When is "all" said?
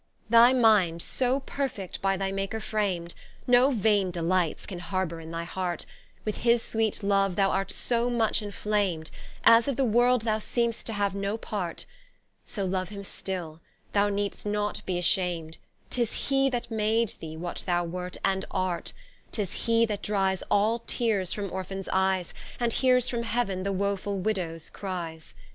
20.49-20.79